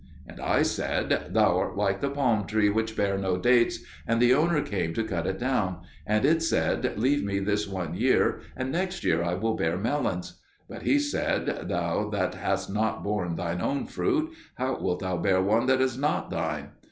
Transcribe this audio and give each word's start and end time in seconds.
And 0.25 0.39
I 0.41 0.63
said, 0.63 1.27
"Thou 1.35 1.57
art 1.59 1.77
like 1.77 2.01
the 2.01 2.09
palm 2.09 2.47
tree 2.47 2.69
which 2.69 2.97
bare 2.97 3.19
no 3.19 3.37
dates, 3.37 3.83
and 4.07 4.19
the 4.19 4.33
owner 4.33 4.63
came 4.63 4.95
to 4.95 5.03
cut 5.03 5.27
it 5.27 5.37
down; 5.37 5.81
and 6.07 6.25
it 6.25 6.41
said, 6.41 6.97
'Leave 6.97 7.23
me 7.23 7.37
this 7.37 7.67
one 7.67 7.93
year, 7.93 8.39
and 8.55 8.71
next 8.71 9.03
year 9.03 9.23
I 9.23 9.35
will 9.35 9.55
bear 9.55 9.77
melons.' 9.77 10.41
But 10.67 10.81
he 10.81 10.97
said, 10.97 11.45
'Thou 11.69 12.09
that 12.09 12.33
hast 12.33 12.71
not 12.73 13.03
borne 13.03 13.35
thine 13.35 13.61
own 13.61 13.85
fruit, 13.85 14.31
how 14.55 14.79
wilt 14.79 15.01
thou 15.01 15.17
bear 15.17 15.39
one 15.39 15.67
that 15.67 15.81
is 15.81 15.99
not 15.99 16.31
thine?' 16.31 16.69